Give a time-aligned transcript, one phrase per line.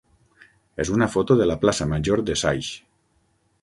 [0.85, 2.75] és una foto de la plaça major de Saix.